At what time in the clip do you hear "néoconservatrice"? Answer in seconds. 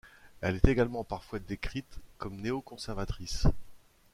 2.41-3.45